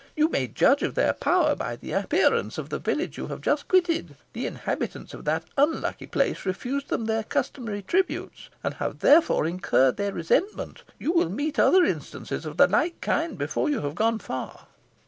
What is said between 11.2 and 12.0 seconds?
meet other